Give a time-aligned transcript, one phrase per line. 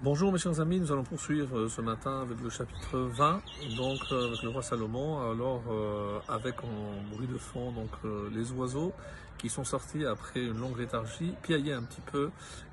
[0.00, 3.42] Bonjour mes chers amis, nous allons poursuivre euh, ce matin avec le chapitre 20,
[3.76, 7.90] donc euh, avec le roi Salomon, alors euh, avec en bruit de fond donc
[8.32, 8.92] les oiseaux
[9.38, 12.30] qui sont sortis après une longue léthargie, piaillaient un petit peu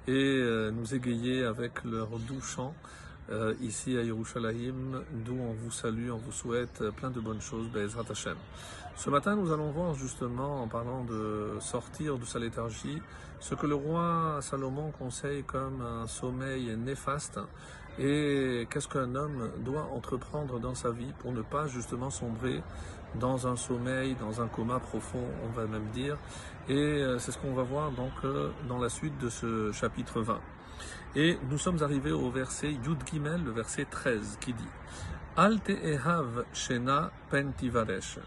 [0.08, 2.76] et nous égayer avec leur doux chant
[3.62, 7.68] ici à Yerushalayim, d'où on vous salue, on vous souhaite plein de bonnes choses.
[8.96, 13.02] Ce matin, nous allons voir justement, en parlant de sortir de sa léthargie,
[13.40, 17.40] ce que le roi Salomon conseille comme un sommeil néfaste
[18.00, 22.62] et qu'est-ce qu'un homme doit entreprendre dans sa vie pour ne pas justement sombrer
[23.20, 26.18] dans un sommeil, dans un coma profond, on va même dire.
[26.68, 30.22] Et euh, c'est ce qu'on va voir donc euh, dans la suite de ce chapitre
[30.22, 30.40] 20.
[31.16, 34.64] Et nous sommes arrivés au verset Yud Gimel, le verset 13, qui dit
[35.38, 38.20] Alte ehav shena pentivaresh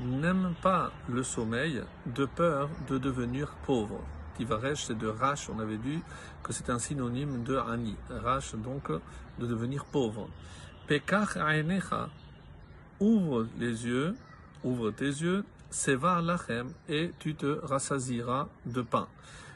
[0.00, 4.00] n'aime pas le sommeil de peur de devenir pauvre.
[4.36, 6.00] Tivaresh, c'est de Rash, on avait dit
[6.42, 7.96] que c'est un synonyme de Ani.
[8.10, 8.90] Rash, donc,
[9.38, 10.28] de devenir pauvre.
[10.86, 12.08] Pekach aenecha,
[13.02, 14.14] ouvre les yeux,
[14.62, 19.08] ouvre tes yeux, sevar lachem, et tu te rassasiras de pain.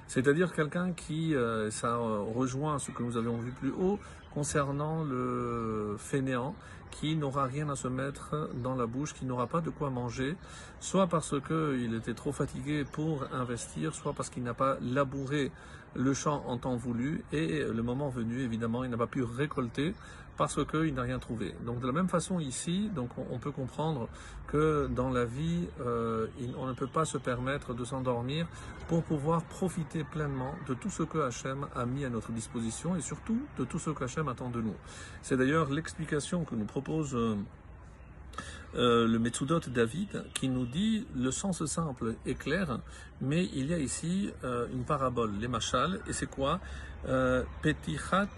[0.08, 3.98] C'est-à-dire quelqu'un qui, euh, ça rejoint ce que nous avions vu plus haut,
[4.34, 6.54] concernant le fainéant
[6.90, 10.36] qui n'aura rien à se mettre dans la bouche, qui n'aura pas de quoi manger,
[10.80, 15.52] soit parce qu'il était trop fatigué pour investir, soit parce qu'il n'a pas labouré
[15.94, 19.94] le champ en temps voulu, et le moment venu, évidemment, il n'a pas pu récolter
[20.36, 21.54] parce qu'il n'a rien trouvé.
[21.64, 22.90] Donc de la même façon ici,
[23.30, 24.08] on, peut comprendre
[24.46, 26.26] que dans la vie, euh,
[26.58, 28.46] on ne peut pas se permettre de s'endormir
[28.88, 33.00] pour pouvoir profiter pleinement de tout ce que Hachem a mis à notre disposition et
[33.00, 34.74] surtout de tout ce que Hachem attend de nous.
[35.22, 37.36] C'est d'ailleurs l'explication que nous propose euh,
[38.74, 42.80] euh, le Metsudot David qui nous dit le sens simple est clair,
[43.20, 46.60] mais il y a ici euh, une parabole, les machal, et c'est quoi?
[47.08, 48.28] Euh, Petichat,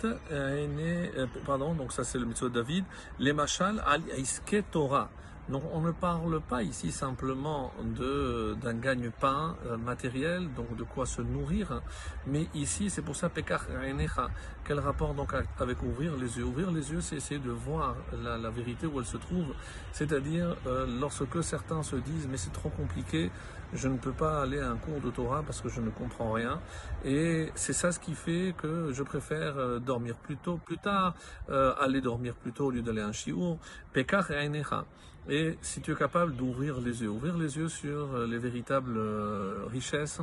[1.46, 2.84] pardon, donc ça c'est le Metsudot David,
[3.18, 4.02] les machal al
[4.70, 5.10] Torah.
[5.48, 11.22] Donc on ne parle pas ici simplement d'un gagne-pain euh, matériel, donc de quoi se
[11.22, 11.80] nourrir,
[12.26, 13.64] mais ici c'est pour ça Pekar
[14.64, 16.44] Quel rapport donc avec ouvrir les yeux?
[16.44, 19.54] Ouvrir les yeux, c'est essayer de voir la, vérité où elle se trouve,
[19.92, 23.30] c'est-à-dire euh, lorsque certains se disent mais c'est trop compliqué,
[23.72, 26.32] je ne peux pas aller à un cours de Torah parce que je ne comprends
[26.32, 26.60] rien,
[27.06, 31.14] et c'est ça ce qui fait que je préfère euh, dormir plus tôt, plus tard,
[31.48, 33.56] aller dormir plus tôt au lieu d'aller à un shiur.
[33.94, 34.30] Pekar
[35.28, 38.96] et si tu es capable d'ouvrir les yeux, ouvrir les yeux sur euh, les véritables
[38.96, 40.20] euh, richesses,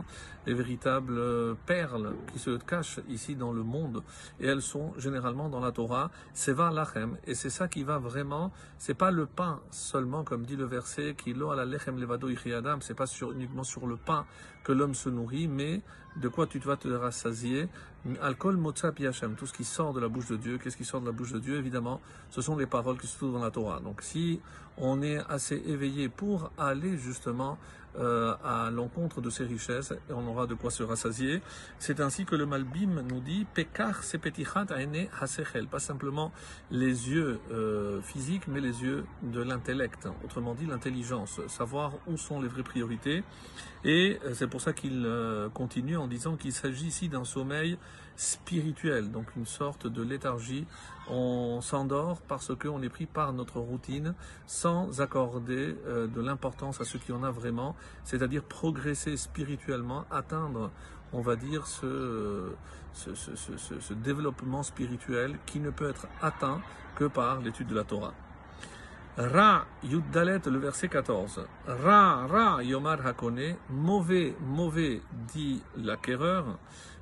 [0.48, 4.02] les véritables euh, perles qui se cachent ici dans le monde,
[4.40, 8.00] et elles sont généralement dans la Torah, c'est va lachem, et c'est ça qui va
[8.00, 12.28] vraiment, c'est pas le pain seulement, comme dit le verset, qui lo la lechem levado
[12.28, 14.26] adam, c'est pas uniquement sur le pain
[14.64, 15.82] que l'homme se nourrit, mais
[16.16, 17.68] de quoi tu vas te rassasier
[18.22, 20.60] Alcool, motza, piachem, tout ce qui sort de la bouche de Dieu.
[20.60, 21.58] Qu'est-ce qui sort de la bouche de Dieu?
[21.58, 23.80] Évidemment, ce sont les paroles qui se trouvent dans la Torah.
[23.80, 24.42] Donc si
[24.78, 27.58] on est assez éveillé pour aller justement
[27.98, 31.42] euh, à l'encontre de ces richesses, et on aura de quoi se rassasier.
[31.80, 36.34] C'est ainsi que le Malbim nous dit Pekar sepetichat aene hasechel, pas simplement
[36.72, 42.42] les yeux euh, physiques, mais les yeux de l'intellect, autrement dit l'intelligence, savoir où sont
[42.42, 43.24] les vraies priorités.
[43.86, 45.08] Et euh, c'est pour ça qu'il
[45.54, 47.78] continue en disant qu'il s'agit ici d'un sommeil
[48.18, 50.66] spirituel, donc une sorte de léthargie.
[51.08, 54.16] On s'endort parce qu'on est pris par notre routine
[54.48, 60.72] sans accorder de l'importance à ce qui en a vraiment c'est-à-dire progresser spirituellement, atteindre,
[61.14, 62.52] on va dire, ce,
[62.94, 66.62] ce, développement spirituel qui ne peut être atteint
[66.96, 68.14] que par l'étude de la Torah.
[69.18, 71.46] Ra, Yuddalet, le verset 14.
[71.68, 75.02] Ra, Ra, Yomar Hakone, mauvais, mauvais,
[75.34, 76.58] dit l'acquéreur,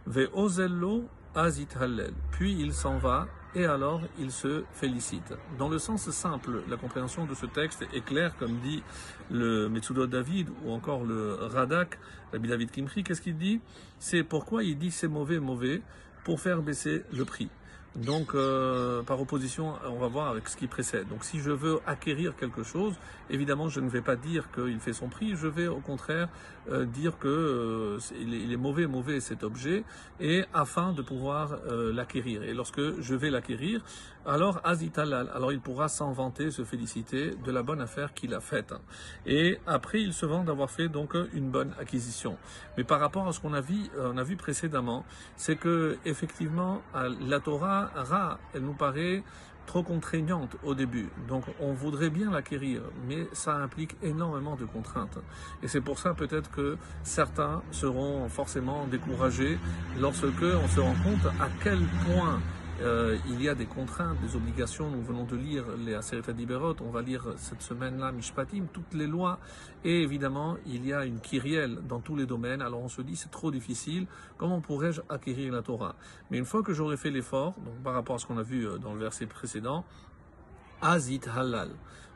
[0.05, 1.05] Ve Ozello,
[1.35, 2.13] Azit Hallel.
[2.31, 5.33] Puis il s'en va et alors il se félicite.
[5.57, 8.83] Dans le sens simple, la compréhension de ce texte est claire, comme dit
[9.29, 11.99] le Metsudot David ou encore le Radak,
[12.31, 13.61] Rabbi David Kimri, qu'est-ce qu'il dit?
[13.99, 15.81] C'est pourquoi il dit c'est mauvais, mauvais,
[16.23, 17.49] pour faire baisser le prix.
[17.95, 21.07] Donc, euh, par opposition, on va voir avec ce qui précède.
[21.09, 22.95] Donc, si je veux acquérir quelque chose,
[23.29, 25.35] évidemment, je ne vais pas dire qu'il fait son prix.
[25.35, 26.27] Je vais, au contraire,
[26.71, 29.83] euh, dire que euh, il, est, mauvais, mauvais cet objet,
[30.19, 31.57] et afin de pouvoir
[31.93, 32.43] l'acquérir.
[32.43, 33.81] Et lorsque je vais l'acquérir,
[34.25, 38.39] alors azitalal, alors il pourra s'en vanter, se féliciter de la bonne affaire qu'il a
[38.39, 38.73] faite.
[39.25, 42.37] Et après, il se vend d'avoir fait donc une bonne acquisition.
[42.77, 45.05] Mais par rapport à ce qu'on a vu, on a vu précédemment,
[45.35, 49.23] c'est que effectivement, la Torah Ra, elle nous paraît
[49.65, 51.09] trop contraignante au début.
[51.27, 55.19] Donc on voudrait bien l'acquérir, mais ça implique énormément de contraintes.
[55.61, 59.57] Et c'est pour ça peut-être que certains seront forcément découragés
[59.99, 62.39] lorsque on se rend compte à quel point
[62.81, 64.89] euh, il y a des contraintes, des obligations.
[64.89, 66.75] Nous venons de lire les Aseret Diberot.
[66.81, 69.39] On va lire cette semaine-là Mishpatim, toutes les lois.
[69.85, 72.61] Et évidemment, il y a une kyrielle dans tous les domaines.
[72.61, 74.07] Alors on se dit, c'est trop difficile.
[74.37, 75.95] Comment pourrais-je acquérir la Torah?
[76.31, 78.67] Mais une fois que j'aurai fait l'effort, donc par rapport à ce qu'on a vu
[78.67, 79.85] euh, dans le verset précédent,
[80.83, 81.69] Azit Halal.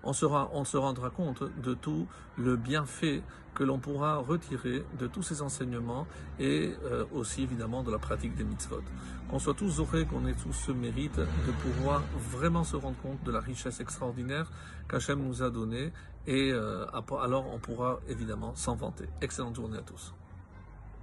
[0.04, 3.24] On, sera, on se rendra compte de tout le bienfait
[3.56, 6.06] que l'on pourra retirer de tous ces enseignements
[6.40, 8.84] et euh, aussi évidemment de la pratique des mitzvot.
[9.30, 13.24] Qu'on soit tous heureux, qu'on ait tous ce mérite de pouvoir vraiment se rendre compte
[13.24, 14.52] de la richesse extraordinaire
[14.88, 15.92] qu'Hachem nous a donnée
[16.28, 16.86] et euh,
[17.20, 19.06] alors on pourra évidemment s'en vanter.
[19.22, 20.14] Excellente journée à tous.